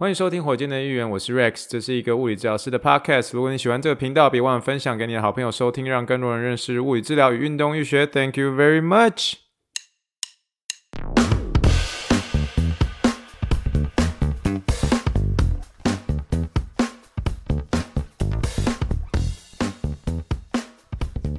[0.00, 3.32] 欢迎收听火箭的议员，我是 Rex，这是一个物理治疗师的 Podcast。
[3.34, 8.06] 如果你喜欢这个频道，别忘了分享给你的好朋友收听，让更多人认识物理治疗与运动医学。
[8.06, 9.34] Thank you very much。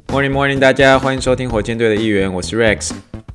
[0.09, 2.91] Morning, morning，大家欢迎收听火箭队的一员，我是 Rex。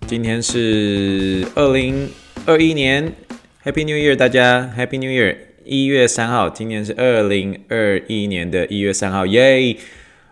[0.07, 2.09] 今天是二零
[2.47, 3.26] 二一年。
[3.67, 5.35] Happy New Year，大家 Happy New Year！
[5.65, 9.77] 一月三号，今年是二零二一年的一月三号，耶！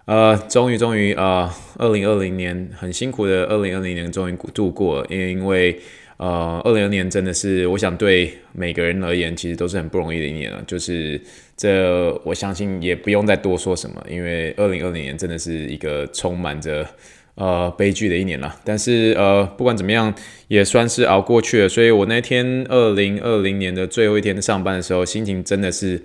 [0.04, 5.76] 呃，终于终于啊，二零二零年很辛苦的二零二零年终于度过了，因为因为
[6.16, 10.62] 呃，二零二年真的是我想对每个人而言，其实都是很不容易的一年了。
[10.64, 11.20] 就是
[11.56, 16.88] 这，我相信也不用再多说什么，因为二零二零年真的是一个充满着。
[17.36, 20.14] 呃，悲剧的一年了，但是呃，不管怎么样，
[20.46, 21.68] 也算是熬过去了。
[21.68, 26.00] 所以我那天二零二零年的最后一天上班的时候，心情真的是，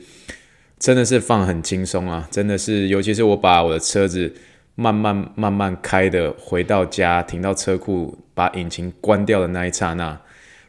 [0.79, 4.33] 真的是放很轻松啊，真的是，尤其是我把我的车子
[4.73, 10.19] 慢慢慢慢开的回到家，停到车库，把引擎关掉的那一刹那，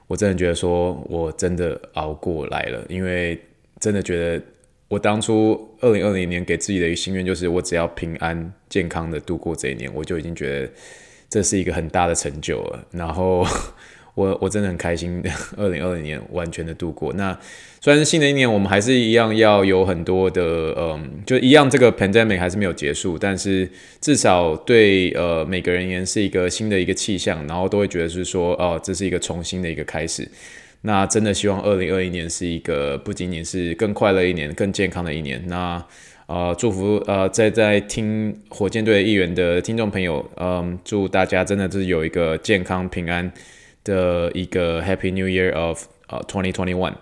[0.09, 3.41] 我真的觉得说我真的熬过来了，因为
[3.79, 4.45] 真的觉得。
[4.91, 10.73] 我当初二零二零年给自己的一个心愿就是，我只要平安健康的度过这一年，我就已经觉得
[11.29, 12.85] 这是一个很大的成就了。
[12.91, 13.47] 然后
[14.17, 15.23] 我我真的很开心，
[15.57, 17.13] 二零二零年完全的度过。
[17.13, 17.39] 那
[17.81, 20.43] 虽然新的一年，我们还是一样要有很多的，
[20.77, 30.29] 嗯，就一样这个 pandemic 还是没有结束，但是至少对呃每个人而言是一个新的一个气象，然后都会觉得是说，哦，这是一个重新的一个开始。
[30.83, 35.43] 那真的希望二零二一年是一个不仅仅是更快乐一年、更健康的一年。
[35.47, 35.85] 那
[36.27, 43.31] 呃，祝福呃在在听火箭队议员的听众朋友，嗯、祝大家真的是有一个健康平安
[43.83, 46.95] 的一个 Happy New Year of 呃 Twenty Twenty One。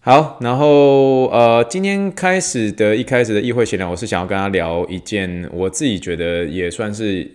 [0.00, 7.30] 好，然后呃，今天开始的一开始的议会闲聊，我是想要跟他聊一件我自己觉得也算是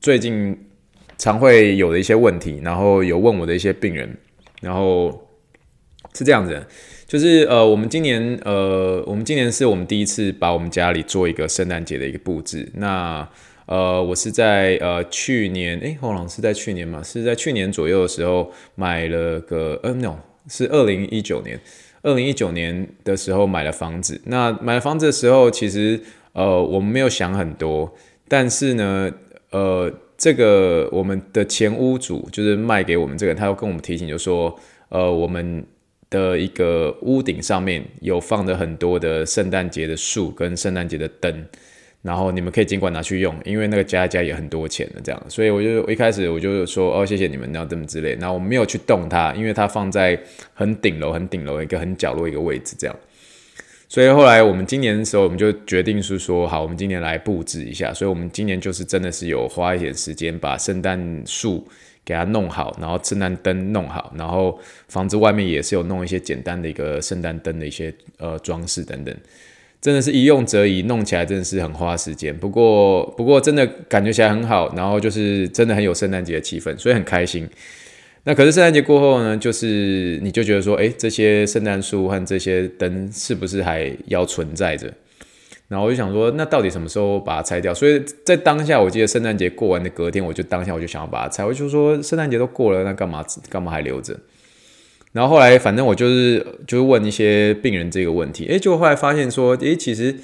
[0.00, 0.58] 最近
[1.16, 4.16] 常会有的一些问题，然后有问我的一些病人。
[4.64, 5.28] 然后
[6.14, 6.66] 是这样子，
[7.06, 12.66] 就是呃，我们今年呃，我们今年是我们第一次把我们家里做一个圣诞节的一个布置。
[12.76, 13.28] 那
[13.66, 20.16] 呃，我是在呃去年，诶，后来是在去年嘛，是在去年左右的时候买了个，呃，no，
[20.48, 21.60] 是二零一九年，
[22.02, 24.20] 二零一九年的时候买了房子。
[24.24, 26.00] 那买了房子的时候，其实
[26.32, 27.94] 呃，我们没有想很多，
[28.28, 29.12] 但是呢，
[29.50, 29.92] 呃。
[30.16, 34.58] 这个我们的前屋主就是卖给我们这个，他又跟我们提醒，就说，
[34.88, 35.64] 呃，我们
[36.08, 41.44] 的一个屋顶上面有放着很多的圣诞节的树跟圣诞节的灯，
[42.02, 50.18] 然后你们可以尽管拿去用，因为那个加一加也很多钱的这样，所以我就一开始我就说，哦，谢谢你们，然后这么之类，然后我没有去动它，因为它放在
[50.52, 52.96] 很顶楼、很顶楼一个很角落一个位置这样。
[53.94, 57.94] 所以后来我们今年的时候，我们就决定是说，好，我们今年来布置一下。
[57.94, 61.64] 所以，我们今年就是真的是有花一点时间，把圣诞树
[62.04, 69.14] 给它弄好，然后圣诞灯弄好，然后房子外面也是有弄一些简单的一个圣诞灯的一些呃装饰等等。
[69.80, 72.36] 真的是一用则已，弄起来真的是很花时间。
[72.36, 77.48] 不过，不过真的感觉起来很好，然后就是真的很有圣诞节的气氛，所以很开心。
[78.26, 84.90] 那可是圣诞节过后呢，就是你就觉得说，诶，这些圣诞树和这些灯是不是还要存在着？
[85.68, 87.74] 然后我就想说，那到底什么时候把它拆掉？
[87.74, 91.44] 所以在当下，我记得圣诞节过完的隔天，我就当下我就想要把它拆。
[91.44, 94.18] 我就说，圣诞节都过了，那干嘛干嘛还留着？
[95.12, 100.16] 然后后来，反正我就是就是问一些病人这个问题，诶，就后来发现说，诶，其实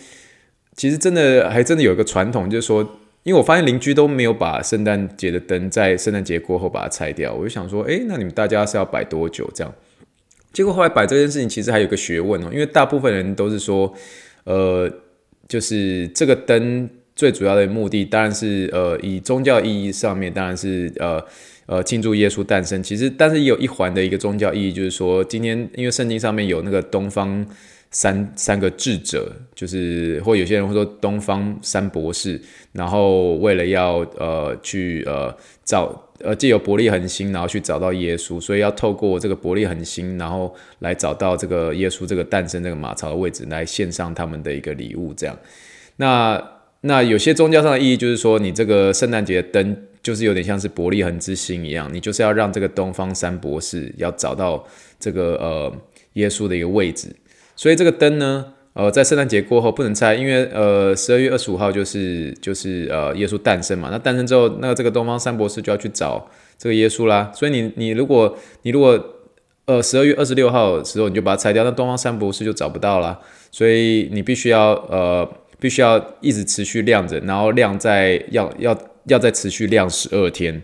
[0.75, 2.97] 其实真的还真的有一个传统，就是说。
[3.31, 9.73] 因为我发现邻居都没有把圣诞节的灯在圣诞节过后把它拆掉，我就想说，诶，那你们大家是要摆多久这样？
[10.53, 13.95] 结果后来摆这件事情其实还有个学问哦，因为大部分人都是说，
[14.43, 14.91] 呃，
[15.47, 21.25] 就是这个灯最主要的目的当然是呃以宗教意义上面当然是呃
[21.67, 27.47] 呃庆祝耶稣诞生，其实但是也有一环的一个宗教意义就是说，今天因为圣经上面有那个东方。
[27.91, 32.41] 三三个智者，就是或有些人会说东方三博士，
[32.73, 45.13] 然后为了要呃去呃找呃借由伯利恒星，然后去找到耶稣，所以要透过这个伯利恒星，然后来找到这个耶稣这个诞生这个马槽的位置，来献上他们的一个礼物。
[45.13, 45.37] 这样，
[45.97, 46.41] 那
[46.83, 54.65] 那有些宗教上的意义就是说，你这个圣诞节灯就是有点像是伯利恒之星一样，你就是要让这个东方三博士要找到
[55.01, 55.77] 这个呃
[56.13, 57.09] 耶稣的一个位置。
[57.61, 63.91] 所以这个灯呢，呃，在圣诞节过后不能拆，因为呃，十二月二十五号就是就是呃耶稣诞生嘛。
[63.93, 66.27] 那诞生之后，那这个东方三博士就要去找
[66.57, 67.31] 这个耶稣啦。
[67.35, 68.99] 所以你你如果你如果
[69.67, 73.21] 呃十二月二十六号的时候你就把它拆掉，那东方三博士就找不到了，
[73.51, 78.75] 所以你必须要呃必须要一直持续亮着，然后亮在要要
[79.05, 80.63] 要再持续亮十二天。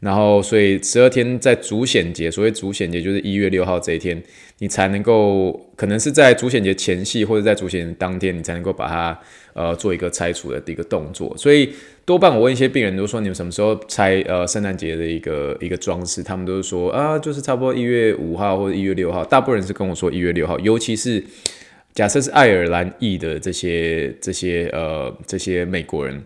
[0.00, 4.22] 然后，所以十二天在主显节，所谓主显节就是一月六号这一天，
[4.58, 9.18] 你才能够，可能是在主显节前夕或者在主显节当天，你才能够把它
[9.54, 11.34] 呃做一个拆除的一个动作。
[11.38, 11.72] 所以
[12.04, 19.24] 多半我问一些病人，都说你们什么时候拆呃圣诞节的一个一个装饰，他们都是说啊，就是差不多一月五号或者一月六号。
[19.24, 21.24] 大部分人是跟我说一月六号，尤其是
[21.94, 26.22] 假设是爱尔兰裔的这些这些呃这些美国人，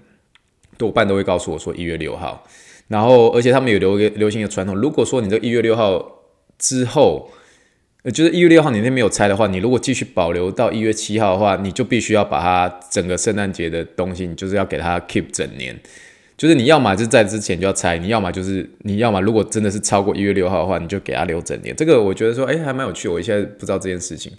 [0.76, 2.44] 多半都会告诉我说一月六号。
[2.90, 6.25] 然后，而且他们有流流行的传统，如果说你这一月六号
[6.58, 7.31] 之后，
[8.02, 15.78] 呃，就是一月六号你那天没有拆的话，你如果继续保留到一月七号的话，你就必须要把它整个圣诞节的东西，你就是要给它 keep 整年。
[16.37, 21.72] 就是你要么就在之前就要拆，你要么就是你要么如果真的是超过一月六号的话，你就给它留整年。
[21.76, 24.32] 这个我觉得说，哎，还蛮有趣，我现在不知道这件事情。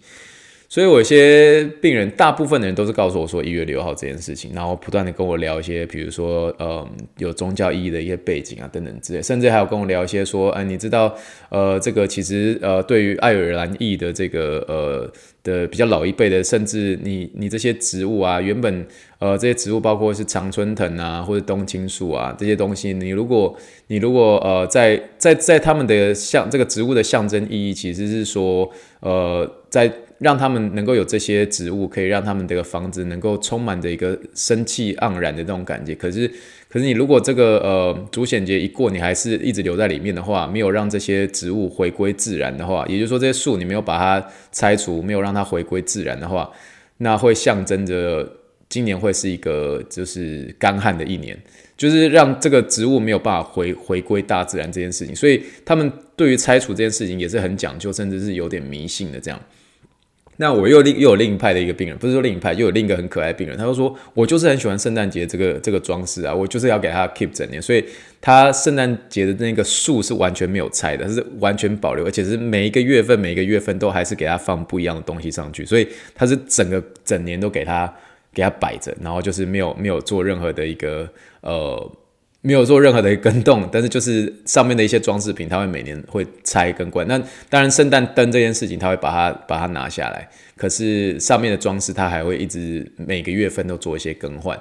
[0.72, 6.88] 所以，我有些病人，大部分的人都是告诉我说一月六号这件事情，然后不断的跟我聊一些，比如说，呃，
[7.18, 11.14] 有宗教意义的一些背景啊，等等之类，甚至还有跟我聊一些说，哎，你知道，
[11.50, 15.12] 呃，这个其实，呃，对于爱尔兰裔的这个，呃
[15.44, 18.88] 的比较老一辈的，甚至你你这些植物啊，原本，
[19.20, 23.54] 呃，这些植物包括是常春藤啊，或者冬青树啊这些东西，你如果
[23.88, 28.72] 你如果，呃，在在在他们的象这个植物的象征意义，其实是说，
[29.02, 29.92] 呃，在
[30.22, 35.96] 让他们能够有这些植物，可以让他们这个房子能够充满着一个生气盎然的这种感觉。
[35.96, 36.28] 可是，
[36.70, 46.48] 可是你如果这个呃主显节一过，你还是一直留在里面的话，没有让这些植物回归自然的话，也就是说这些树你没有把它拆除，没有让它回归自然的话，
[46.98, 48.32] 那会象征着
[48.70, 51.36] 今年会是一个就是干旱的一年，
[51.76, 55.16] 就是让这个植物没有办法回回归大自然这件事情。
[55.16, 59.42] 所以他们对于拆除这件事情也是很讲究，甚至是有点迷信的这样。
[60.38, 67.86] 那我又另又有另一派的一个病人，不是说另一派，又有另一个很可爱病人，他就说，我就是很喜欢圣诞节这个这个装饰啊，我就是要给他 keep 整年，所以
[68.20, 77.94] 他圣诞节的那个树是完全没有拆的，是完全保留，而且是每一个月份每一个月份都还是给他放不一样的东西上去，所以他是整个整年都给他
[78.34, 81.08] 给他摆着，然后就是没有没有做任何的一个
[81.42, 81.92] 呃。
[82.42, 87.08] 没有做任何的更动，但是就是上面的一些装饰品，他会每年会拆跟关。
[87.08, 87.18] 那
[87.50, 90.28] 当然，圣诞灯这件事情，他会把它把它拿下来。
[90.58, 94.60] 可是上面的装饰，它还会一直每个月份都做一些更换。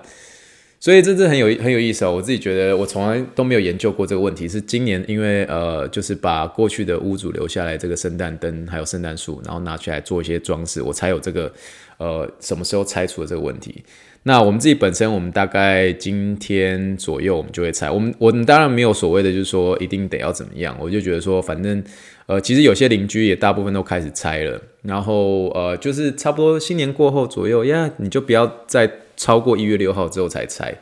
[0.79, 2.12] 所以这是很有很有意思哦。
[2.15, 4.49] 我自己觉得，我从来都没有研究过这个问题。
[4.49, 11.53] 是今年因为呃，就是把过去的屋主留下来这个圣诞灯还有圣诞树，然后拿出来做一些装饰，我才有这个
[11.99, 13.82] 呃什么时候拆除的这个问题。
[14.25, 17.90] 那我们自己本身，我们大概今天左右，我们就会拆。
[17.90, 20.76] 我们我们当然没有所谓的，就是说一定得要怎么样。
[20.78, 21.82] 我就觉得说，反正
[22.26, 24.61] 呃，其实有些邻居也大部分都开始拆了。
[24.82, 30.75] 然后呃，就是差不多新年过后左右呀，你就不要再超过一月六号之后才拆，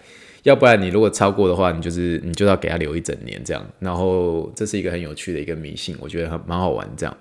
[0.42, 3.64] 要不然你如果超过的话，你就是你就要给他留一整年这样。
[3.78, 7.16] 然后这是一个很有趣的一个迷信，我觉得很蛮好玩这样。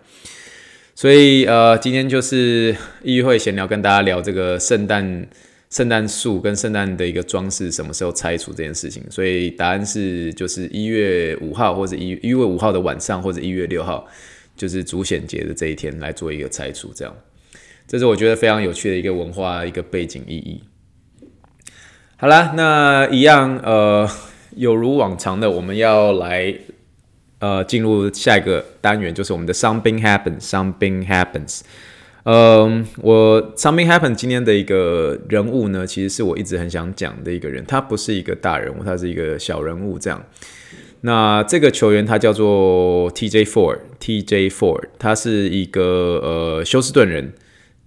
[0.96, 5.28] 所以呃，今天就是议会闲聊，跟大家聊这个圣诞。
[5.70, 14.08] 圣诞树跟圣诞的一个装饰什么时候拆除这件事情，所以答案是就是一月五号或者一一月五号的晚上或者一月六号，
[14.56, 17.14] 就是主显节的这一天来做一个拆除，这样，
[17.86, 20.64] 这是我觉得非常有趣的一个文化一个背景意义。
[22.16, 24.10] 好啦，那一样呃，
[24.56, 26.56] 有如往常的，我们要来
[27.40, 31.60] 呃进入下一个单元，就是我们的 Something Happens，Something Happens。
[32.30, 37.64] 嗯，我 Something Happened 今天的一个人物呢，其实是我一直很想讲的一个人。
[37.66, 40.22] 他不是一个大人物，他是一个小人物这样。
[41.02, 45.82] 那这个球员他叫做 TJ Ford，TJ Ford，他是一个
[46.22, 47.32] 呃休斯顿人，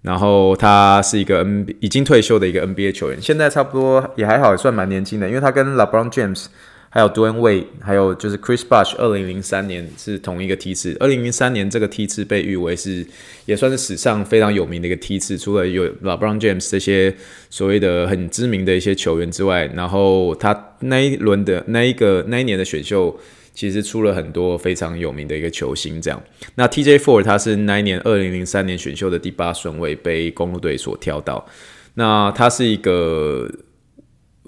[0.00, 6.46] 然后他是一个 N 已经退休的一个 NBA 球员，现在差不多也还好，也算蛮年轻的，因为他跟 LeBron James。
[6.92, 10.96] 还有 Dwyane Wade，还有就是 Chris Bosh，二零零三年是同一个梯次。
[10.98, 13.06] 二零零三年这个梯次被誉为是
[13.46, 17.14] 也算是史上非常有名的一个梯次，除了有 LeBron James 这些
[17.48, 23.16] 所谓的很知名的一些球员之外，然后他那一轮的那一个那一年的选秀，
[23.54, 26.02] 其实出了很多非常有名的一个球星。
[26.02, 26.20] 这样，
[26.56, 31.46] 那 TJ Ford 他是那一年二零零三年选秀的第八顺位，被公路队所挑到。
[31.94, 33.48] 那他是一个。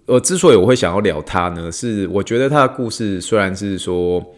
[0.07, 4.35] 呃，之所以我会想要聊他呢，是我觉得他的故事虽然是说，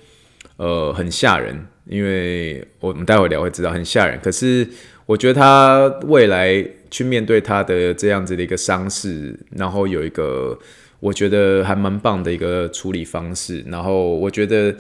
[0.57, 4.19] 呃，很吓人，因为我们待会聊会知道很吓人。
[4.23, 4.69] 可是
[5.07, 10.59] 我觉得他未来去面对他的这样子的一个伤势，然后有一个
[11.01, 13.65] 我觉得还蛮棒的一个处理方式。
[13.69, 14.75] 然后我觉得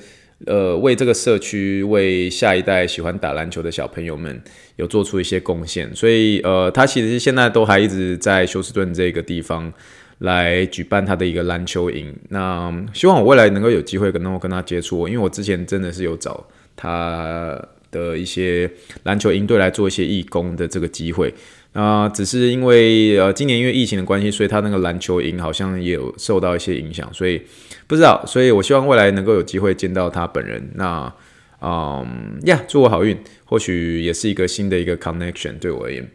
[0.46, 4.42] 呃，为这个社区，为下一代喜欢打篮球的小朋友们
[4.76, 9.72] 有做出一些贡献，所以呃，他其实现在都还一直在休斯顿这个地方
[10.18, 12.14] 来举办他的一个篮球营。
[12.28, 18.70] 那希望我未来能够有机会跟能够跟他接触，因为我之前真的是有找他的一些
[19.04, 21.32] 篮球营队来做一些义工的这个机会。
[21.72, 27.42] 啊、呃，只是因为呃，今年因为疫情的关系，所以他那个篮球营好像也有受到一些影响，所以
[27.88, 30.70] 不知道，所以我希望未来能够有机会见到他本人。
[30.76, 31.12] 那，
[31.60, 36.08] 嗯呀，祝我好运，或许也是一个新的一个 connection 对我而言。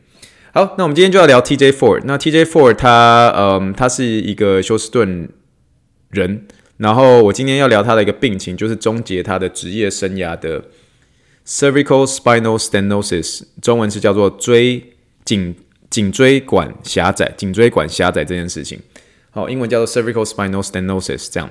[0.54, 2.02] 好，那我们今天就要聊 TJ Ford。
[2.06, 5.30] 那 TJ Ford 他，嗯，他是一个休斯顿
[6.10, 6.46] 人，
[6.78, 10.66] 然后我今天要聊他的一个病情，就是终结他的职业生涯的
[11.46, 14.84] cervical spinal stenosis，中文是叫做椎。
[15.26, 15.54] 颈
[15.92, 18.80] 颈椎管狭窄，颈椎管狭窄这件事情，
[19.32, 21.28] 好，英文叫做 cervical spinal stenosis。
[21.32, 21.50] 这样，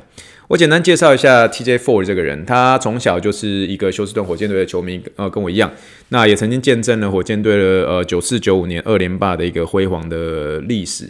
[0.48, 2.44] 我简单介绍一下 TJ Ford 这个人。
[2.44, 5.70] 他从小就是一个休斯顿火箭队的球迷，呃，跟我一样，
[6.08, 11.08] 那也曾经见证了火箭队的呃九四九五年二连霸的一个辉煌的历史。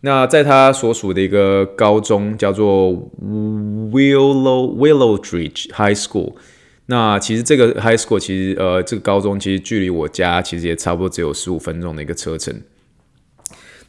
[0.00, 2.90] 那在他所属的一个高中叫做
[3.22, 6.32] Willow Willowridge High School。
[6.86, 12.60] 那其实这个 high school 其实呃这个高中其实距离我家其实也差不多只有十五分钟的一个车程。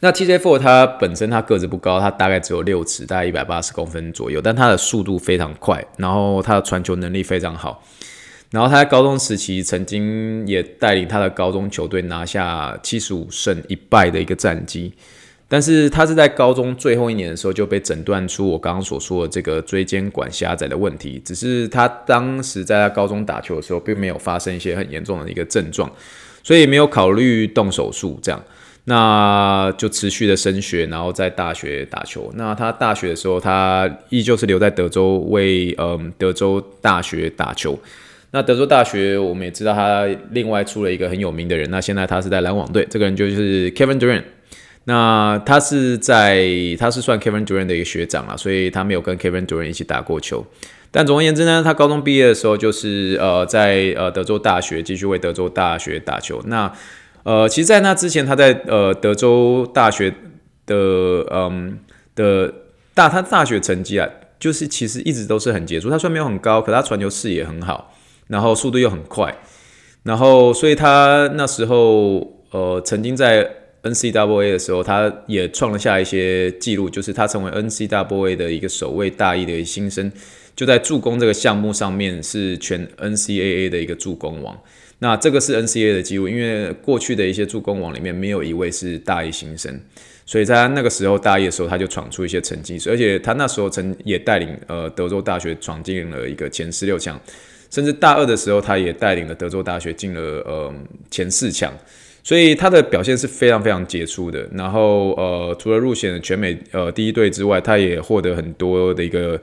[0.03, 7.81] 那 TJ Four 他本身他个子不高，他大概只有六尺，大概一百八十公分左右，但他的速度非常快，然后他的传球能力非常好，
[8.51, 14.91] 然后他在高中时期曾经也带领他的高中球队拿下七十五胜一败的一个战绩。
[15.48, 25.89] 但是他是在高中最后一年的时候就被诊断出我刚刚所说的这个椎间管狭窄的问题，只是他当时在他高中打球的时候并没有发生一些很严重的一个症状，
[26.43, 28.43] 所以没有考虑动手术这样，
[28.86, 32.32] 那就持续的升学，然后在大学打球。
[32.36, 37.80] 那他大学的时候，他依旧是留在德州为嗯德州大学打球。
[38.32, 44.24] 那德州大学我们也知道他另外出了一个很有名的人，那现在他是在篮网队，这个人就是 Kevin Durant。
[44.86, 46.46] 那他是在，
[46.78, 50.46] 他是算 Kevin Durant 的一个学长啊，所以他没有跟 Kevin Durant 一起打过球。
[50.92, 56.42] 但总而言之呢，他高中毕业的时候就是呃在呃德州大学继续为德州大学打球。
[56.48, 56.70] 那
[57.24, 60.13] 呃其实，在那之前，他在呃德州大学
[60.65, 61.80] 的嗯
[62.15, 62.53] 的
[62.94, 64.08] 大他大学成绩啊，
[64.39, 65.89] 就是其实一直都是很杰出。
[65.89, 67.94] 他虽然没有很高，可他传球视野很好，
[68.27, 69.36] 然后速度又很快，
[70.03, 73.50] 然后所以他那时候呃曾经在。
[73.84, 80.10] NCAA 的时候，他也创了下一些记录，就是他成为 NCAA 的一个首位大一的新生，
[80.56, 84.58] 就在助攻这个项目上面是全 NCAA 的一个助攻王。
[85.03, 89.77] 那这个是 NCA 的记录，因为过去的一些助攻王里面没有一位是大一新生，
[90.25, 97.19] 所以在那个时候大一的时候他就闯出一些成绩，而且他那时候曾也带领呃德州大学闯进了一个前十六强，
[97.69, 100.74] 甚至大二的时候他也带领了德州大学进了呃
[101.12, 101.74] 前四强。
[102.25, 104.48] 所以他的表现是非常非常杰出的。
[104.53, 109.38] 然后呃，除了入选全美呃第一队之外，他也获得很多的一个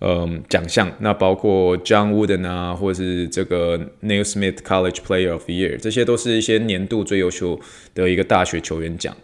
[0.00, 0.90] 嗯奖项。
[1.00, 7.60] 那包括 John Wooden 啊，或者是这个 Naismith College Player of the Year，这些都是一些年度最优秀
[7.94, 9.16] 的一个大学球员奖。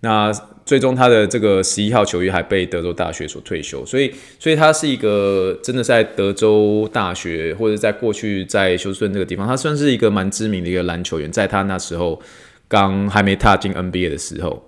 [0.00, 0.30] 那
[0.64, 3.84] 最终他的这个十一号球衣还被德州大学所退休。
[3.86, 12.20] 所以，所以他是一个真的在德州大学或者在过去在休斯顿这个地方，他算是一个蛮知名的一个篮球员，在他那时候。
[12.68, 14.60] 刚还没踏进 NBA 的时候，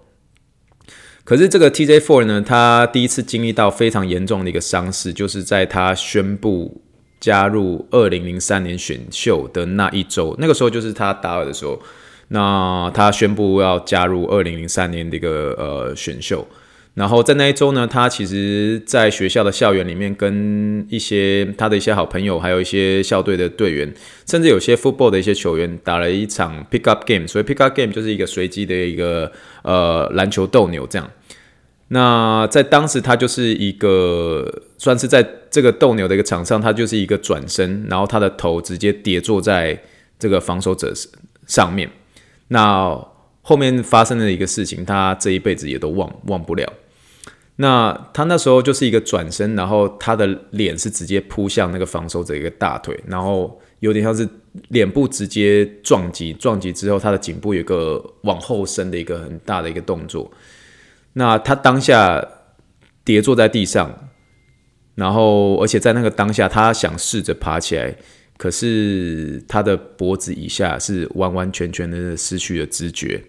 [1.29, 6.81] 可是这个 TJ Four 呢，他第一次经历到非常严重的一个伤势，就是在他宣布
[7.21, 11.79] 加入二零零三年选秀的那一周，那个时候就是他大二的时候，
[12.29, 16.49] 那他宣布要加入二零零三年的一个呃选秀。
[16.99, 23.95] 然后在那一周呢，他其实在学校的校园里面，跟一些他的一些好朋友，还有一些校队的队员，
[24.27, 27.25] 甚至有些 football 的一些球员，打了一场 pick up game。
[27.29, 29.31] 所以 pick up game 就是一个随机的一个
[29.63, 31.09] 呃篮球斗牛这样。
[31.91, 39.81] 那在当时，他就是一个算是在这个斗牛的一个场上，他就是一个转身，然后他的头直接跌坐在
[40.19, 40.93] 这个防守者
[41.47, 41.89] 上面。
[42.49, 43.01] 那
[43.43, 46.71] 后面发生的一个事情，他这一辈子也都忘忘不了。
[47.61, 54.29] 那他那时候就是一个转身，然后他的脸是直接扑向那个防守者一个大腿，然后有点像是
[54.69, 60.31] 脸部直接撞击，撞击之后他的颈部有个往后伸的一个很大的一个动作。
[61.15, 62.25] 那他当下
[63.03, 64.09] 跌坐在地上，
[64.95, 67.93] 然后而且在那个当下他想试着爬起来，
[68.37, 73.21] 可是他的脖子以下是完完全全的失去了知觉，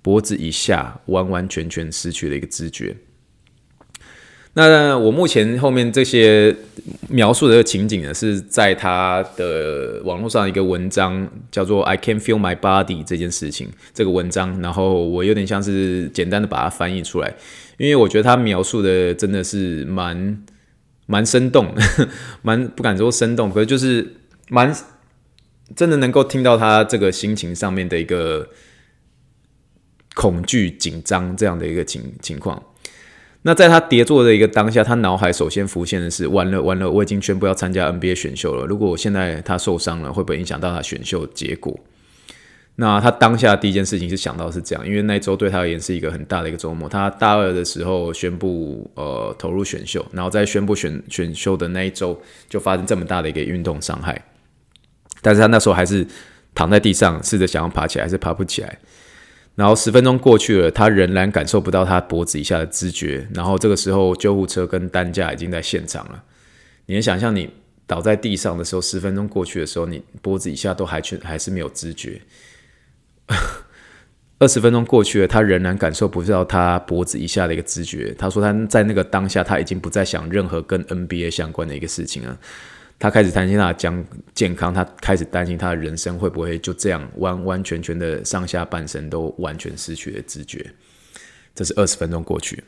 [0.00, 2.96] 脖子以下完完全全失去了一个知觉。
[4.54, 6.54] 那我目前后面这些
[7.08, 17.32] 描述的情景呢，是在他的网络上一个文章，叫做 "I can feel my body" 这件事情，这个文章，然后我有点像是简单的把它翻译出来，
[17.78, 20.42] 因为我觉得他描述的真的是蛮
[21.06, 21.72] 蛮生动，
[22.42, 24.16] 蛮不敢说生动，可是就是
[24.48, 24.74] 蛮
[25.76, 28.48] 真的能够听到他这个心情上面的一个
[30.16, 32.60] 恐惧、紧张这样的一个情情况。
[33.42, 38.66] 那在他跌坐的一个当下，他脑海首先浮现的是：完了完了，我已经宣布要参加 NBA 选秀了。
[38.66, 41.78] 如果我现在他受伤了，会不会影响到他选秀结果？
[42.76, 46.88] 那他当下第一件事情是想到是这样，因为那一周对他而言是一个很大的一个周末。
[46.88, 54.22] 他大二的时候宣布呃投入选秀，然后在宣布选选秀的那一周就发生这么大的一个运动伤害，
[55.22, 56.06] 但是他那时候还是
[56.54, 58.78] 躺在地上，试着想要爬起来，还是爬不起来。
[59.56, 63.28] 然后十分钟过去了，他仍然感受不到他脖子以下的知觉。
[63.34, 66.22] 然后这个时候，救护车跟担架已经在现场了。
[66.86, 67.50] 你能想象，你
[67.86, 72.22] 倒在地上的时候，十分钟过去的时候，你脖子以下都还全还是没有知觉。
[74.38, 78.14] 二十分钟过去了，他仍然感受不到他脖子以下的一个知觉。
[78.18, 82.38] 他说他在那个当下，他已经不再想任何跟 NBA 相关的一个事情了。
[83.00, 84.04] 他开始担心他的将
[84.34, 90.70] 健康，他开始担心他的人生会不会就这样完完全全的上下半身都完全失去了知觉。
[91.54, 92.62] 这是二十分钟过去，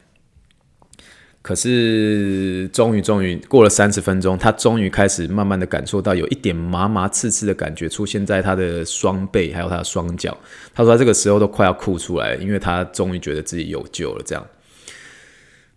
[1.42, 10.36] 可是终于终于过了三十分钟，他终于开始慢慢的感受到有一点麻麻刺刺的感觉出现在他的双背还有他的双脚。
[10.74, 14.46] 他说他这个时候都快要哭出来，因为他终于觉得自己有救了，这样。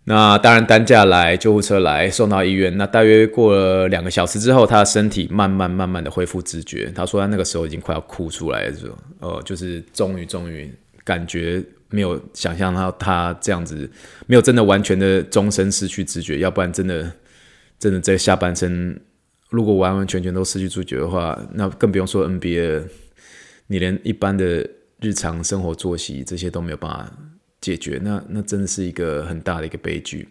[0.08, 2.76] 那当然，担架来，救护车来，送到医院。
[2.76, 6.92] 那大约过了两个小时之后，他的身体慢慢慢慢的恢复知觉。
[6.94, 10.72] 他说他那个时候已经快要哭出来了，说，哦，就是终于终于
[11.02, 11.60] 感觉
[11.90, 13.90] 没有想象到他这样子，
[14.28, 17.12] 没有真的完全的终身失去知觉，要不然真的
[17.80, 19.00] 真的在下半身，
[19.50, 22.84] 如果完完全全都失去知觉的话，那更不用说 NBA，
[23.66, 24.64] 你连一般的
[25.00, 27.12] 日常生活作息这些都没有办法。
[27.60, 30.28] 解决，那那真的是一个很大的一个悲剧，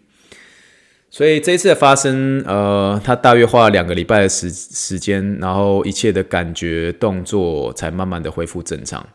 [1.10, 9.06] 所以这一次的发生，呃，他大约花了两个礼拜的时时间，然后一切的感觉动作才慢慢的恢复正常。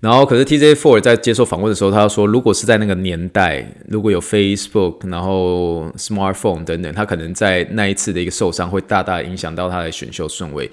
[0.00, 10.70] 然后，可是 TJ Four 在接受访问的时候，他说，如果是在那个年代，如果有 Facebook，然后 Smartphone 等等，他可能在那一次的一个受伤会大大影响到他的选秀顺位。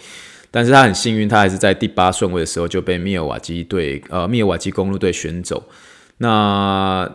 [0.56, 5.62] 但是他很幸运，他还是在第八顺位的时候就被密尔瓦基队，呃，密尔瓦基公路队选走。
[6.20, 7.14] 那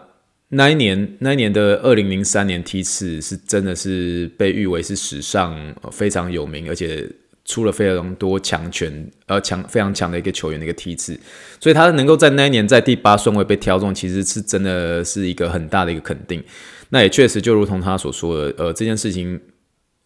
[0.51, 5.59] 那一年，那一年的二零零三年梯次是真的是被誉为是史上
[5.91, 7.09] 非常有名，而且
[7.47, 11.19] 出了非常多强权，呃，强非常强的一个球员的一个梯次。
[11.59, 16.45] 所以他能够在那一年在第八顺位被挑中，其实是真的是一个很大的一个肯定。
[16.91, 19.41] 那也确实就如同他所说的，呃，这件事情。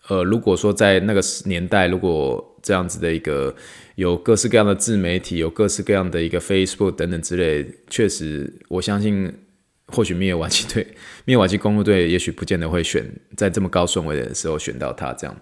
[0.08, 3.54] 呃，如果说在那个年代，如果这样子的一个
[3.94, 9.32] 有各式各样的自媒体，有各式各样的一个 Facebook 等等之类，确实，我相信
[9.86, 10.86] 或许密尔瓦基队、
[11.24, 15.36] 密尔瓦基公鹿队也许不见得会选在这么高顺位的时候选到他这样。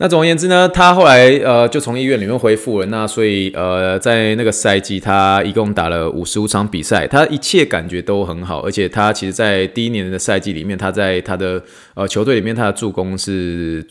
[0.00, 2.86] 那总而言之呢，他后来呃就从医院里面恢复了。
[2.86, 8.60] 那所以呃在那个赛季，他一共打了五十五场比赛，他一切感觉都很好。
[8.60, 11.60] 而且他其实，在第一年的赛季里面，他在他的
[11.94, 13.84] 呃球队里面，他的助攻是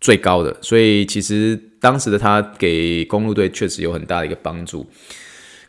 [0.00, 0.52] 最高的。
[0.60, 4.84] 所以其实当时的他给公路队确实有很大的一个帮助。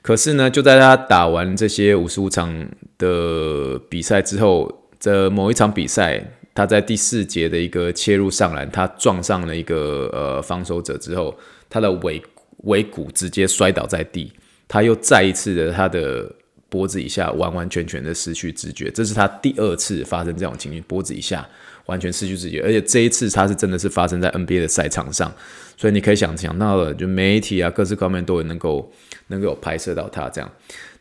[0.01, 2.51] 可是呢，就在他打完这些五十五场
[2.97, 6.39] 的比赛之后，这某一场比赛。
[6.55, 11.35] 他在第四节的一个切入上篮，他撞上了一个呃防守者之后，
[11.69, 12.21] 他的尾
[12.65, 14.31] 尾骨直接摔倒在地，
[14.67, 16.31] 他又再一次的他的
[16.69, 21.47] 脖子以下完完全全的失去知觉，这是他第二次发生这种情形，脖子以下
[21.87, 25.33] 完全失去知觉，而且这一次他是真的是发生在 NBA 的赛场上，
[25.75, 28.91] 所以你可以想想到了，就媒体啊各式各方面都有能够
[29.27, 30.51] 能够有拍摄到他这样，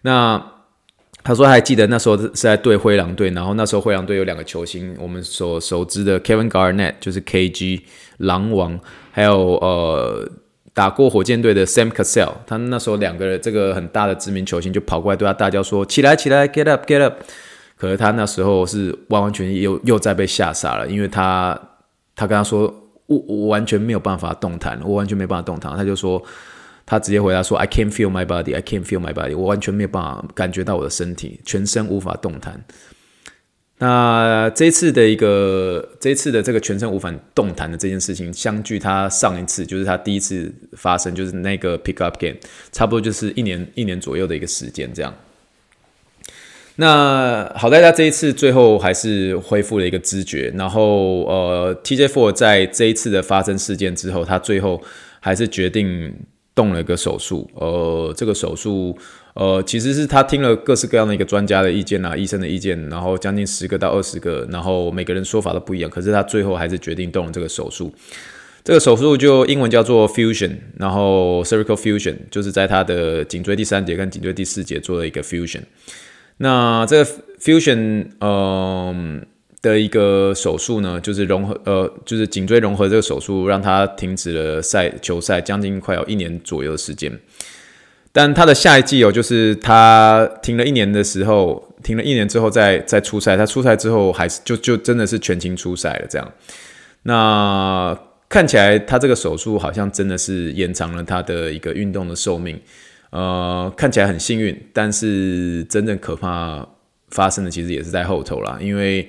[0.01, 0.62] 那。
[1.25, 7.83] 他说还记得那时候是在对灰狼队，然后那时候灰狼队有两个球星，我们所熟知的 Kevin Garnett 就是 KG
[8.19, 8.79] 狼王，
[9.13, 10.29] 还有呃
[10.75, 17.15] 打过火箭队的 Sam Cassell，他那时候两个这个很大的知名球星就跑过来对他大叫说起来起来 Get up Get up，
[17.77, 21.57] 可是他那时候是完完全全又又在被吓傻了，因为他
[22.17, 22.63] 他跟他说
[23.07, 26.21] 我我完全没有办法动弹，我完全没办法动弹，他就说。
[26.85, 28.55] 他直接回答说：“I can't feel my body.
[28.55, 29.37] I can't feel my body.
[29.37, 32.63] 我完全没有办法感觉到我的身体，全身无法动弹。
[33.79, 42.37] 那这次的一个，这次的这个全身无法动弹的这件事情，相距他上一次，就是他第一次发生，就是那个 pick up game，
[42.71, 45.13] 差不多就是一年一年左右的一个时间这样。
[46.77, 54.81] 那好在他这一次最后还是恢复了一个知觉，然后呃，TJ Four 在这一次的发生事件之后，他最后
[55.19, 56.15] 还是决定
[56.55, 57.51] 动了一个手术。
[57.55, 58.97] 呃，这个手术
[59.35, 67.93] 呃其实是他听了各式各样的一个专家的意见啊，医生的意见，然后将近十个到二十个，然后每个人说法都不一样，可是他最后还是决定动了这个手术。
[68.65, 75.63] 这个手术就英文叫做 fusion，然后 cervical fusion 就是在他的颈椎第三节跟颈椎第四节做了一个 fusion。
[76.37, 77.11] 那这个
[77.41, 79.27] fusion，嗯、
[79.63, 87.17] 的一个手术呢，就是融合，呃，就是颈椎融合这个手术，让他停止了赛球赛，将近快有一年左右的时间。
[88.15, 96.33] 但他的下一季哦，就是他停了一年的时候，停了一年之后再再出赛，他出赛之后还是就就真的是全勤出赛了这样。
[97.05, 97.99] 那
[98.29, 102.61] 看起来他这个手术好像真的是延长了他的一个运动的寿命。
[103.11, 106.67] 呃，看起来很幸运，但是真正可怕
[107.11, 108.59] 发生的其实也是在后头啦。
[108.61, 109.09] 因为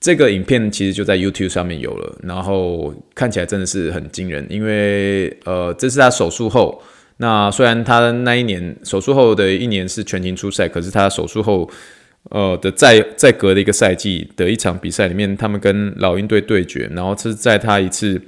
[0.00, 4.46] 这个影片其实就在 YouTube 上面有了，然后看起来真的是很惊人。
[4.48, 6.82] 因为呃，这是他手术后，
[7.18, 11.70] 那虽然他那一年手术后的一年是全勤出赛，可是他手术后
[12.30, 18.20] 呃的再再隔的一个赛季的一场比赛里面，他们跟老鹰队对决，然后是在他一次。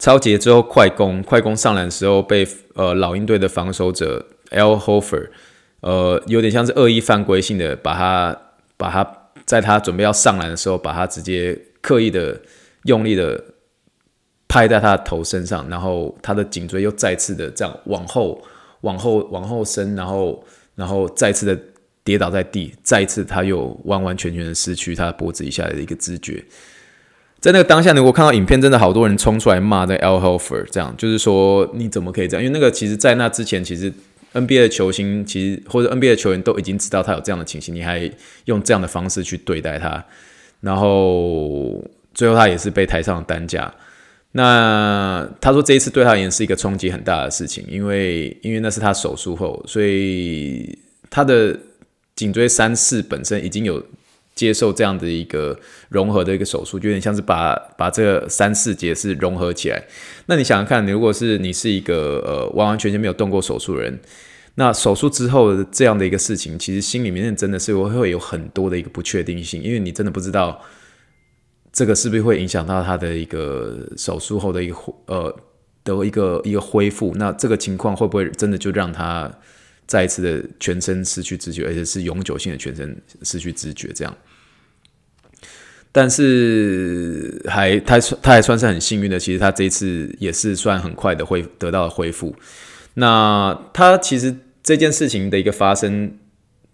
[0.00, 5.28] 超节之后快攻，快攻上篮时候被呃老鹰队的防守者 L Hofer，
[5.82, 8.34] 呃有点像是恶意犯规性的把他
[8.78, 9.04] 把他
[9.50, 12.40] 在他准备要上篮的时候，把他直接刻意的
[12.84, 13.42] 用力的
[14.46, 18.40] 拍在他的头身上，然后他的颈椎又再次的这样往后
[18.82, 20.44] 往后往后伸，然后
[20.76, 21.58] 然后再次的
[22.04, 26.44] 跌倒在地，再一次他又完完全全的失去他脖子以下的一个知觉。
[27.40, 32.44] 在那个当下，呢，我看到影片，真的好多人冲出来骂那 L Horford，这样就是说你怎么可以这样？
[32.44, 33.92] 因为那个其实，在那之前，其实
[34.32, 38.10] NBA 的球星，其实或者 NBA 的球员都已经知道他有这样的情形，你还
[38.44, 40.04] 用这样的方式去对待他，
[40.60, 41.82] 然后
[42.14, 43.72] 最后他也是被抬上了担架。
[44.32, 51.58] 那他说这一次对他而言是一个冲击很大的事情，因为因为那是他手术后，所以他的
[52.14, 53.84] 颈椎三四本身已经有。
[54.40, 55.54] 接受这样的一个
[55.90, 59.84] 融合的一个手术，就有点像是把把这个三四节是融合起来。
[60.24, 64.00] 那你想想看，你如果是你是一个呃完完全全没有动过手术的人，
[64.54, 70.58] 那手术之后这样的一个事情，其实心里面真的是会有很多的一个不确定性，因为你真的不知道
[71.70, 75.36] 这个是不是会影响到他的一个手术后的一个呃
[75.84, 77.12] 的一个一个恢复。
[77.16, 79.30] 那这个情况会不会真的就让他
[79.86, 84.16] 再一次的全身失去知觉，而且是永久性的全身失去知觉这样？
[85.92, 92.34] 但是还他他还算是很幸运的，其实他这一次也是算很快的恢得到了恢复。
[92.94, 96.16] 那他其实这件事情的一个发生，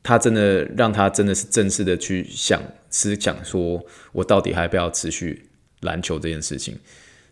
[0.02, 5.48] 他真的让他真的是正式的去想思想说，我到底还不要持续
[5.80, 6.78] 篮球这件事情？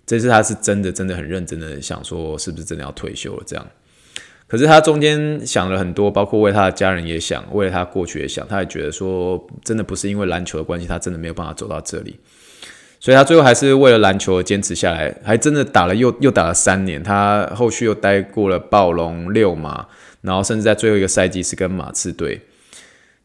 [0.07, 3.66] 这次他是真的真的很认真的想说，是不是真的要退休了这样？
[4.47, 12.21] 可是他中间想了很多，包括为他的家人也想，为了他过去也想，他也觉得说，真的不是因为篮球的关系，他真的没有办法走到这里，
[13.01, 19.87] 所以他最后还是为了篮球而坚持下来，还真的打了又又打了三年，他后续又待过了暴龙、六马，
[20.21, 22.43] 然后甚至在最后一个赛季是跟马刺队。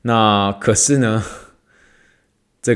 [0.03, 1.23] 那可是呢，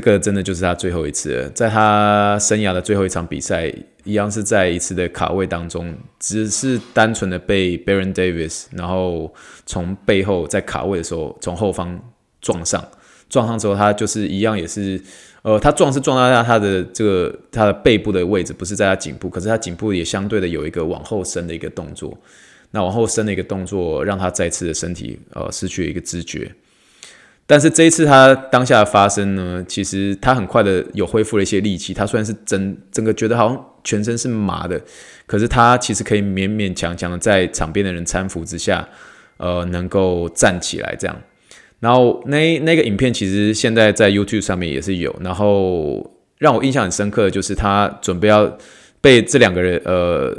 [0.00, 3.72] 个真的就是他最后一次了，在他生涯的最后一场比赛。
[4.02, 9.32] 一样是在一次的卡位当中，只是单纯的被 Baron Davis，然后
[9.64, 11.98] 从背后在卡位的时候从后方
[12.42, 12.86] 撞上，
[13.30, 15.00] 撞上之后他就是一样也是，
[15.40, 22.14] 呃，他撞是撞到他他的这个他的背部的位置，不是在他颈部，可是他颈部也相对的有一个往后伸的一个动作，
[22.72, 26.52] 那往后伸的一个动作让他再次的身体呃失去了一个知觉。
[27.46, 31.92] 但是这一次他当下发生呢，其实他很快的有恢复了一些力气。
[31.92, 34.80] 他虽然是整整个觉得好像全身是麻的，
[35.26, 38.88] 可是他其实可以勉勉强强的在场边的人搀扶之下，
[39.36, 41.14] 呃，能够站起来这样。
[41.80, 45.14] 然后那那个影片其实现在在 YouTube 上面也是有。
[45.20, 48.56] 然后让我印象很深刻的就是他准备要
[49.02, 50.34] 被这两个人，呃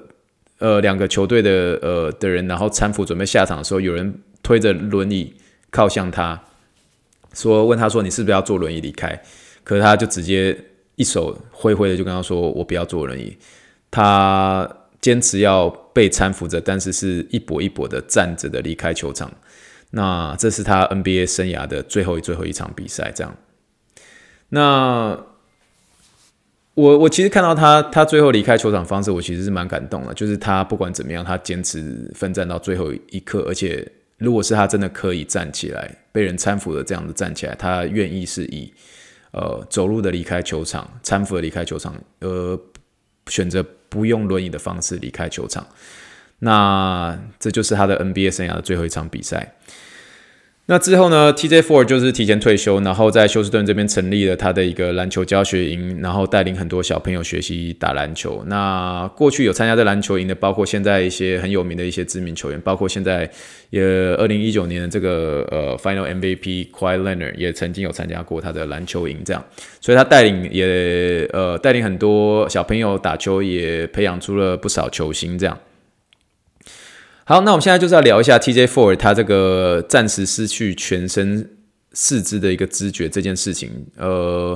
[0.58, 5.36] 呃，两个球队的呃的人，然后搀扶准备下场的时候，有人推着轮椅
[5.70, 6.41] 靠向他。
[7.36, 9.21] 说问他说，你是不是要坐轮椅离开？
[9.63, 10.58] 可是他就直接
[10.95, 13.38] 一手挥挥的就跟他说，我不要坐轮椅。
[13.91, 14.67] 他
[15.00, 19.32] 坚持要被搀扶着，但是是一跛一跛的站着的离开球场。
[19.91, 23.36] 那这是他 NBA 生涯的最后最后一场比赛，这样。
[24.50, 25.17] 那
[26.74, 30.13] 我我其实看到他他最后离开球场方式，我其实是蛮感动的。
[30.13, 38.73] 就是他不管怎么样，他坚持奋战到最后一刻，而且如果是他真的可以站起来，被人搀扶的这样子站起来，他愿意是以
[39.32, 42.60] 呃走路的离开球场，搀扶的离开球场，呃，
[43.28, 45.67] 选择不用轮椅的方式离开球场，
[46.39, 49.56] 那这就是他的 NBA 生涯的最后一场比赛。
[50.67, 58.43] 那之后呢，TJ Four 就是提前退休，然后在休斯顿这边成立了他的一个篮球教学营，然后带领很多小朋友学习打篮球。
[58.47, 63.30] 那过去有参加这篮球营的，包括现在一些很有名的一些知名球员，包括现在
[63.69, 69.45] 也二零一九年的这个呃 Final MVP Kawhi Leonard 也曾经有参加过他的篮球营，这样，
[69.80, 75.56] 所以他带领也呃带领很多小朋友打球，也培养出了不少球星，这样。
[77.27, 81.57] 好，那我们现在就是要聊一下 TJ Ford 他这个暂时失去全身
[81.91, 83.88] 四肢的一个知觉这件事情。
[83.97, 84.55] 呃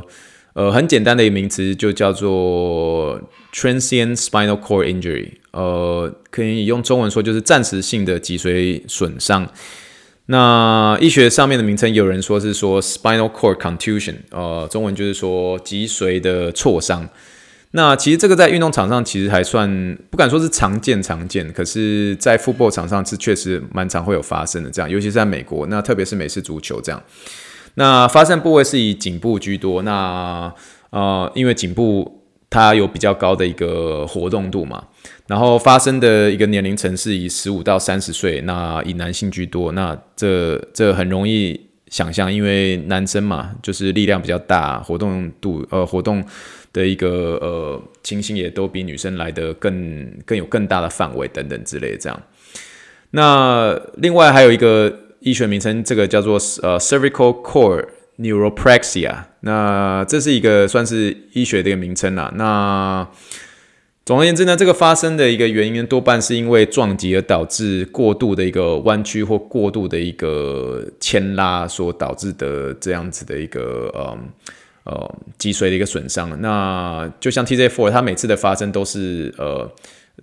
[0.54, 3.20] 呃，很简单的一个名词就叫做
[3.52, 5.32] Transient Spinal Cord Injury。
[5.52, 9.52] 呃，可以用中文说就是暂时性的脊髓损伤。
[10.28, 14.18] 那医学上面的名称，有人说是说 Spinal Cord Contusion。
[14.30, 17.10] 呃，中文就是说脊髓的挫伤。
[17.72, 27.02] 那其实这个在运动场上其实还算不敢说是常见常见，可是，在 football 场上是确实蛮常会有发生的这样，尤其是在美国，那特别是美式足球这样。
[27.76, 30.52] 那发生部位是以颈部居多，那
[30.90, 34.86] 呃，因为颈部它有比较高的一个活动度嘛，
[35.28, 46.24] 然后发生的一个年龄层是以十五到三十岁，那以男性居多，那这这很容易想象，因为男生嘛，就是力量比较大，活动度呃活动。
[46.72, 52.22] 的一个呃情形也都比女生来得更更有更大的范围等等之类这样。
[53.10, 57.88] 那另外还有一个医学名称，这个叫做呃 cervical cord
[58.20, 59.16] neuropraxia。
[59.40, 62.32] 那这是一个算是医学的一个名称啦。
[62.36, 63.08] 那
[64.10, 74.18] 总而言之呢，这个发生的一个原因多半是因为撞击而导致过度的一个弯曲或过度的一个牵拉所导致的这样子的一个呃。
[74.86, 79.70] 呃，脊髓的一个损伤，那就像 TJ four，它每次的发生都是呃，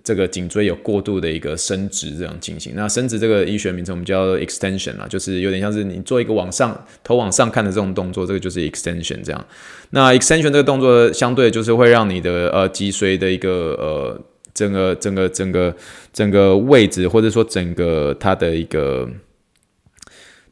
[0.07, 2.71] 这个颈椎有过度的一个伸直这样进行。
[2.77, 9.45] 那伸直这个医学名称我们叫 extension 啦，就是有点像是你做一个往上头往上看的这种动作，这个就是 extension 这样。
[9.89, 14.21] 那 extension 这个动作相对就是会让你的呃脊髓的一个呃
[14.53, 15.75] 整个整个整个
[16.13, 19.09] 整个位置，或者说整个它的一个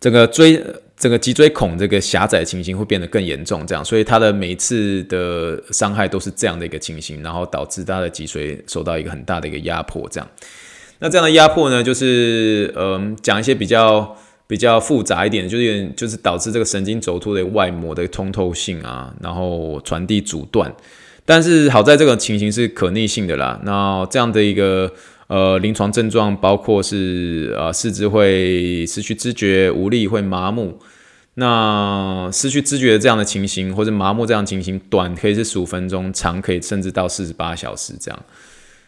[0.02, 0.62] 整个椎。
[1.06, 10.28] 整个脊椎孔这个狭窄的情形会变得更严重，这样，所以他的每一次的伤害都是这样的一个情形，然后导致他的脊髓受到一个很大的一个压迫，这样。
[10.98, 20.74] 那这样的压迫呢，就是嗯，讲一些比较比较复杂一点，就是有就是导致这个神经轴突的外膜的通透性啊，然后传递阻断。
[21.24, 24.91] 但是好在这个情形是可逆性的啦，那这样的一个。
[25.28, 30.78] 呃，临床症状包括是呃，四肢会失去知觉、无力、会麻木。
[31.36, 38.26] 那失去知觉的这样的情形，或者麻木这样的情形，短可以是十五分钟，长可以甚至到四十八小时这样。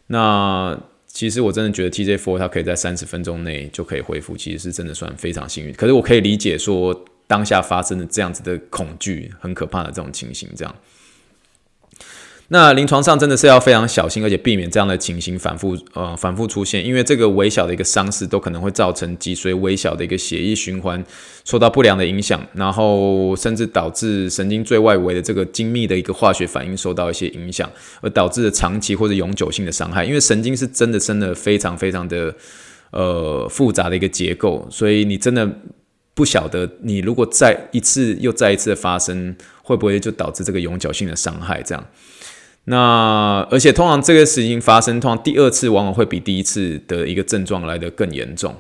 [0.07, 5.73] 那其实我真的觉得 T J Four 它可以在三十分钟内就可以恢复，其实是真的算非常幸运。
[5.73, 10.75] 可是我可以理解说，当下发生的这样子的恐惧，很可怕的这种情形这样。
[12.49, 21.03] 那临床上真的是要非常小心，而且避免这样的情形反复呃反复出现，因为这个微小的一个伤势都可能会造成脊髓微小的一个血液循环
[21.43, 30.05] 受到不良的影响，然后甚至导致神经最外围的这个精密的一个化学反应受到一些影响，而导致的长期或者永久性的伤害。
[30.05, 32.33] 因为神经是真的真的非常非常的
[32.91, 35.45] 呃复杂的一个结构，所以你真的
[36.13, 41.85] 不晓得你如果再一次又再一次的发生，会不会就导致这个永久性的伤害这样。
[42.69, 48.53] 那而且通常这个事情发生，通常第二次往往会比第一次的一个症状来得更严重。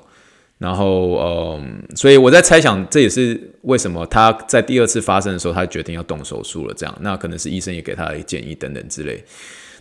[0.59, 6.73] 然后，嗯，所以我在猜想，这也是为什么他在第二次发生的时候，他决定要动手术了。
[6.73, 9.21] 这样，那可能是医生也给他建议等等之类。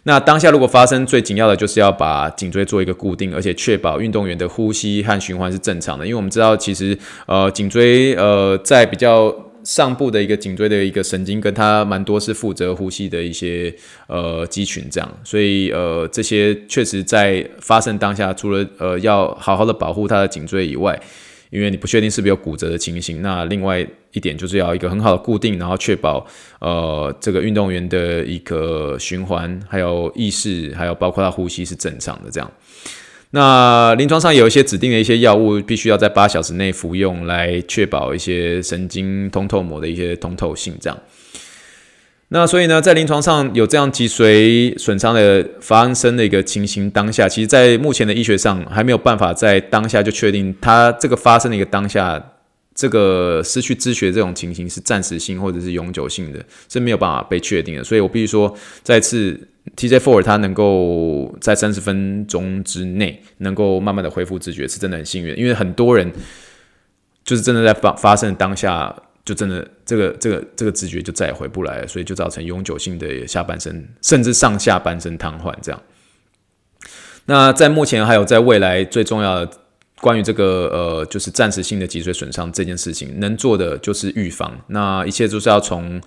[0.03, 6.05] 那当下如果发生，最紧要的就是要把颈椎做一个固定，而且确保运动员的呼吸和循环是正常的。
[6.05, 9.33] 因为我们知道，其实呃，颈椎呃在比较。
[9.67, 13.75] 上部的一个颈椎的一个神经，跟它蛮多是负责呼吸的一些
[14.07, 20.97] 呃肌群，这样，所以呃这些确实在发生当下，除了呃要好好的保护它的颈椎以外，
[21.51, 26.25] 因为你不确定是不是有骨折的情形，那另外一点就是要一个很好的固定，然后确保
[26.61, 32.49] 呃这个运动员的一个循环，还有意识，还有包括他呼吸是正常的这样。
[33.37, 40.75] 那临床上有一些指定的一些药物，必须要在八小时内服用，来确保一些神经通透膜的一些通透性。
[40.81, 40.99] 这样，
[42.29, 52.33] 那所以呢，在临床上有这样脊髓损伤的发生的一个情形当下，其实，在目前的医学上还没有办法在当下就确定它这个发生的一个当下，
[52.75, 57.85] 这个失去知觉这种情形是暂时性或者是永久性的，是没有办法被确定的。
[57.85, 59.39] 所以我必须说，再次
[59.77, 66.13] TJ Four 它能够在三十分钟之内能够慢慢的恢复知觉，是真的很幸运，因为很多人
[67.25, 68.95] 就是真的在发发生当下。
[69.27, 75.83] 就真的这个这个这个知觉就再也回不来了，所以就造成永久性的下半身甚至上下半身瘫痪这样。
[77.25, 79.51] 那在目前还有在未来最重要的
[80.01, 84.61] 关于这个呃就是暂时性的脊髓损伤这件事情，能做的就是预防。
[84.69, 86.01] 那一切就是要从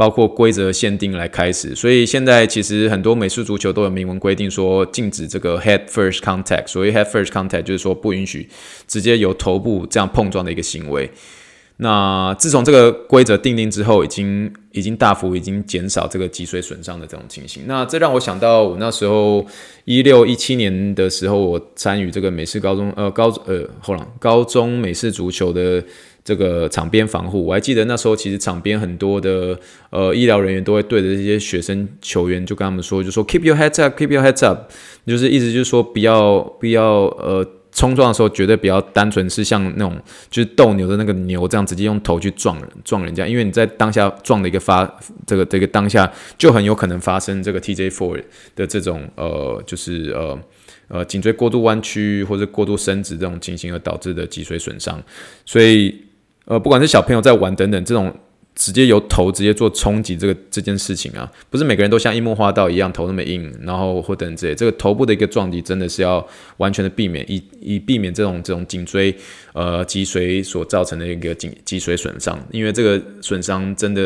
[0.00, 1.74] 包括规则限定来开始。
[1.74, 8.48] 所以现在其实很多美式足球都有明文规定说禁止这个 head first contact，所谓 head first contact 就是说不允许
[8.88, 11.10] 直接由头部这样碰撞的一个行为。
[11.82, 17.64] 那自从这个规则定定之后，已经已经大幅已经减少这个脊髓损伤的这种情形。
[17.66, 19.46] 那这让我想到我那时候
[19.84, 25.82] 一六一七年的时候，我参与这个美式高中呃高呃后来高中美式足球的
[26.24, 27.44] 这个场边防护。
[27.44, 29.58] 我还记得那时候其实场边很多的
[29.90, 34.70] 呃医疗人员都会对着这些学生球员就跟他们说，就说 keep your heads up，keep your heads up，
[35.06, 37.46] 就是意思就是说不要不要呃。
[37.72, 39.96] 冲撞的时候绝对不要单纯，是像那种
[40.28, 44.84] 就是斗牛的那个牛这样直接用头去撞人撞人家，因为你在当下撞的一个发
[45.24, 48.20] 这个这个当下就很有可能发生这个 TJ four
[48.56, 50.36] 的这种呃就是呃
[50.88, 55.00] 呃颈椎过度弯曲或者过度伸直这种情形而导致的脊髓损伤，
[55.46, 55.94] 所以
[56.50, 58.12] 呃不管是小朋友在玩等等这种。
[58.56, 66.26] 直接由头直接做冲击，这个这件事情啊，不是每个人都像樱木花道一样头那么硬，然后或等之类，这个头部的一个撞击真的是要
[66.58, 69.16] 完全的避免，以以避免这种这种颈椎
[69.54, 74.02] 呃脊髓所造成的一个颈脊髓损伤，因为这个损伤真的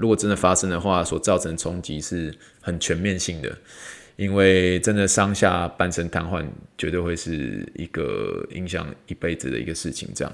[0.00, 3.56] 如果真的发生的话，所造成冲击是很全面性的，
[4.16, 6.44] 因为真的上下半身瘫痪
[6.76, 10.32] 绝对会是一个影响一辈子的一个事情，这样。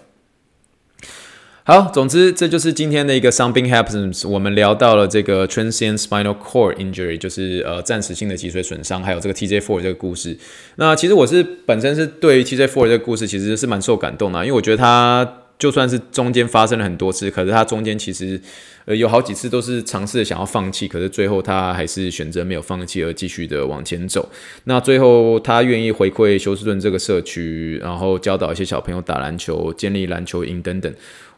[1.64, 4.27] 好，总之这就是今天的一个 Something Happens。
[4.27, 10.37] 我们聊到了这个 Transient Spinal Cord Injury，就是呃暂时性的脊髓损伤，还有这个 TJ4 这个故事。
[10.75, 18.40] 那其实我是本身是对于 TJ4 这个故事其实是蛮受感动的，因为我觉得他就算是中间发生了很多次，可是他中间其实。
[18.85, 24.29] 呃，有好几次都是尝试想要放弃，可是最后他还是选择没有放弃，而继续的往前走。
[24.64, 30.92] 那最后他愿意回馈休斯顿这个社区，然后教导一些小朋友打篮球，建立篮球营等等。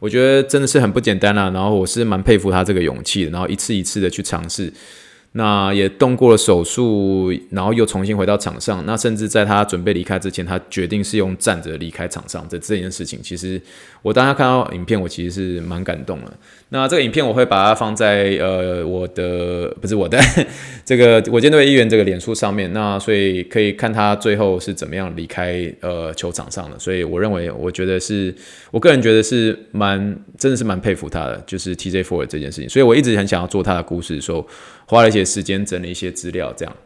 [0.05, 1.49] 我觉得真的是很不简单啊。
[1.49, 4.71] 然后我是蛮佩服他这个勇气的，然后一次一次的去尝试。
[5.37, 8.85] 那也动过了手术，然后又重新回到场上。
[8.87, 13.61] 那甚至在他准备离开之前，他决定是用站着离开场上的这件事情，其实
[14.01, 16.33] 我当他看到影片，我其实是蛮感动的。
[16.69, 20.21] 那 这个影片我会把它放在呃我的不是我的
[20.85, 22.73] 这个火箭队议员这个脸书上面。
[22.73, 26.79] 那所以可以看他最后是怎么样离开呃球场上的。
[26.79, 28.33] 所以我认为，我觉得是
[28.71, 32.69] 我个人觉得是蛮真的是蛮佩服他的，就是 TJ4 这件事情。
[32.69, 34.47] 所以我一直很想要做他的故事，说。
[34.87, 36.77] 花了一些时间整理一些资料，这样。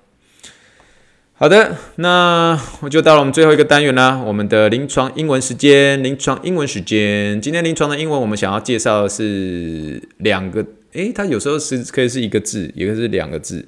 [1.34, 6.02] 好的，那我就到了我们最后一个单元啦，我们的临床英文时间。
[6.02, 13.64] 临床英文时间，今天临床的英文我们想要介绍的是两个，诶，它有时候是可以是一个字，也可以是两个字，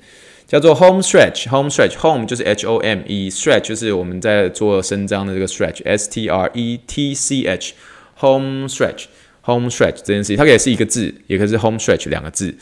[0.49, 1.49] 叫做 home stretch。
[1.49, 7.75] home stretch，home 就是 H O M E，stretch 就是我们在做伸张的这个 stretch，S T R E T C H。
[8.19, 12.53] home stretch，home stretch 这件事情，它可以是一个字，也可以是 home stretch 两个字。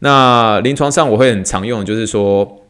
[0.00, 2.66] 那临床上我会很常用，就是说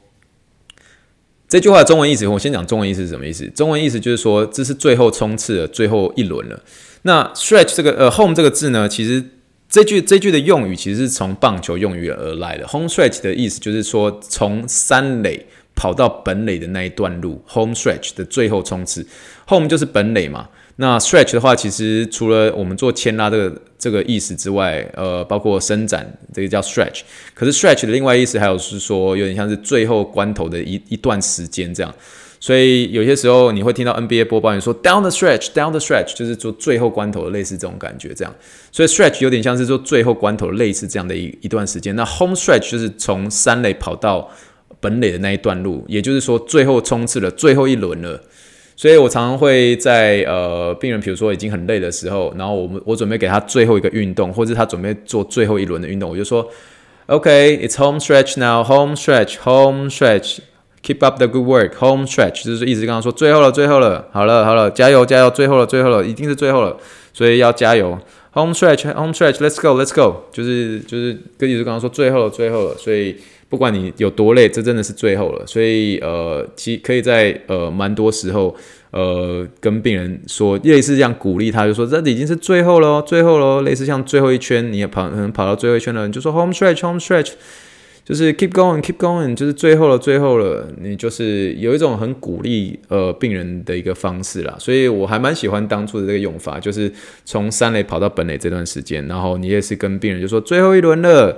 [1.49, 2.27] 这句话的中文意思。
[2.27, 3.47] 我先讲中文意思是什么意思？
[3.49, 6.62] 中文意思就是说，这是最后冲刺了，最后一轮了。
[7.03, 9.25] 那 stretch 这个呃 home 这个字呢，其实
[9.69, 12.67] 这句这句的用语其实是从棒球用语而来的。
[12.67, 19.07] home stretch 的意思就是说，从三垒跑到本垒的那一段路，home stretch 的最后冲刺
[19.49, 20.49] ，home 就是本垒嘛。
[20.79, 27.01] 那 stretch 的话，其实除了我们做牵拉这个这个意思之外，呃，包括伸展，这个叫 stretch。
[27.33, 31.95] 可是 stretch 的另外意思还有是说，有点像是最后关头的一一段时间这样。
[32.39, 38.35] 所以有些时候你会听到 NBA 播报员说 down the stretch，down the stretch，就是做最后关头的类似这种感觉这样。
[38.71, 41.97] 所以 stretch 有点像是做最后关头类似这样的一一段时间。
[41.97, 44.31] 那 home stretch 就是从三垒跑到
[44.79, 48.22] 本垒的那一段路，也就是说最后冲刺了，最后一轮了。
[48.77, 56.47] 所以我常常会在呃病人，比如说已经很累的时候，然后我们我准备给他最后一个运动，或者他准备做最后一轮的运动，我就说
[57.07, 66.77] ，OK，it's home stretch now，home stretch，home stretch，keep up the good work，home stretch，就是一直跟他说最后了，最后了，好了，好了，加油，加油，最后了，最后了，一定是最后了，
[67.14, 67.99] 所以要加油。
[68.33, 73.16] Home stretch，home stretch，let's go，let's go，就是就是跟你就刚刚说最后了，最后了，所以
[73.49, 78.55] 不管你有多累，这真的是最后了，所以呃，其可以在呃蛮多时候
[78.90, 87.32] 呃跟病人说，类似这样鼓励他，就说这已经是最后了，最后了，类似像最后一圈，你也跑可能跑到最后一圈了，你就说 home stretch，home stretch。
[88.05, 90.68] 就是 keep going，keep going，就是最后了，最后了。
[90.80, 96.88] 你就是有一种很鼓励呃病人的一个方式啦，所以我还蛮喜欢当初的这个用法，就是
[97.24, 101.36] 从三垒跑到本垒这段时间，然后你也是跟病人就说最后一轮了。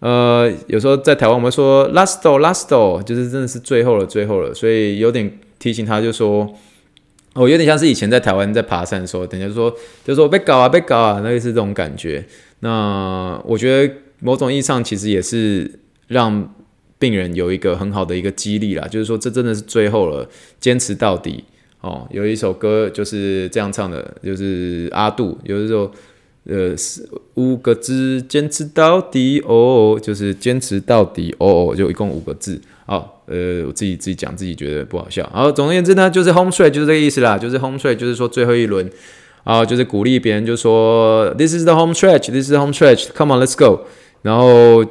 [0.00, 4.54] 呃，有时候在台湾我们说 lasto，lasto，就是真的是最后了，最后了。
[4.54, 6.52] 所以有点提醒他，就说
[7.34, 9.74] 哦，有点像是以前在台湾在爬山的时候，等下就说
[10.04, 12.24] 就说别搞啊，别搞啊，那个是这种感觉。
[12.60, 15.80] 那我觉得某种意义上其实也是。
[16.08, 16.54] 让
[17.00, 20.24] 病人有一个很好的一个激励啦，就是说这真的是最后了，
[20.60, 21.42] 坚持到底
[21.80, 22.06] 哦。
[22.12, 25.90] 有一首歌就是这样唱的，就是阿杜，有一首
[26.48, 32.60] 呃四五个字，坚持到底哦，就是坚持到底哦，就一共五个字。
[32.86, 35.28] 好，呃，我自己自己讲，自己觉得不好笑。
[35.32, 38.90] 好，总而言之呢，就是 home stretch 就是这个意思啦，就是 home stretch 就是说最后一轮
[39.44, 43.80] 啊，就是鼓励别人，就说 this is the home stretch，this is the home stretch，come on，let's go，
[44.22, 44.84] 然后。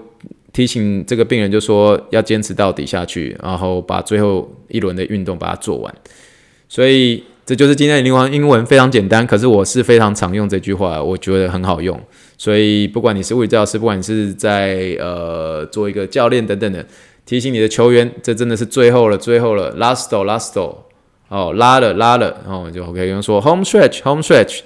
[0.53, 5.93] 提醒这个病人就说要坚持到底下去，然后把最后一轮的运动把它做完。
[6.69, 11.99] 所以这就是今天的临床英文，非常简单，可是我是非常常用这句话，我觉得很好用。
[12.37, 16.83] 所以不管你是物理治疗师，不管你是在呃做一个教练等等的，
[17.23, 20.75] 提醒你的球员，这真的是最后了，最后了，lasto lasto，
[21.27, 24.61] 哦，拉了拉了，然后就 OK 用说 home stretch home stretch，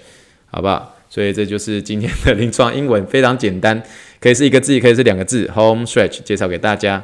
[0.50, 0.96] 好不好？
[1.10, 3.84] 所以这就是今天的 临床英文，非常简单。
[4.22, 5.50] 可以是一个字，可以是两个字。
[5.54, 7.04] Home stretch 介绍给大家。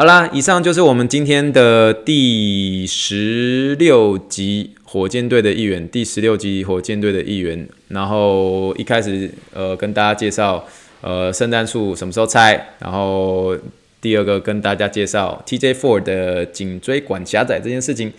[0.00, 5.86] 好啦，以上就是我们今天的第十六集火箭队的一员。
[5.90, 7.68] 第十六集火箭队的一员。
[7.88, 10.66] 然后一开始呃跟大家介绍
[11.02, 12.68] 呃圣诞树什么时候拆。
[12.78, 13.54] 然后
[14.00, 18.10] 第二个跟大家介绍 TJ Ford 的颈椎管狭窄这件事情。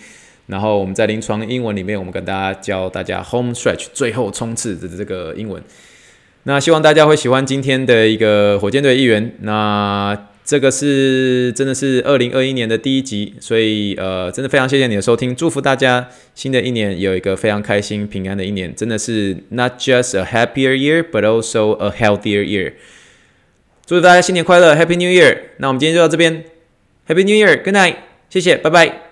[0.46, 5.60] 然后我们在临床英文里面，我们跟大家教大家 Home stretch 最后冲刺的这个英文。
[6.44, 9.34] 那希望大家会喜欢今天的一个火箭队一员。
[9.40, 22.74] 那这个是真的是二零二一年的第一集，所以呃，真的非常谢谢你的收听，祝福大家新的一年有一个非常开心平安的一年，真的是 not just a happier year, but also a healthier year。
[23.86, 25.38] 祝大家新年快乐，Happy New Year！
[25.60, 26.44] 那我们今天就到这边
[27.08, 27.96] ，Happy New Year，Good night，
[28.30, 29.11] 谢谢，拜拜。